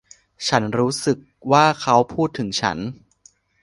[0.47, 1.17] ฉันรู้สึก
[1.51, 2.77] ว่าเค้าพูดถึงฉัน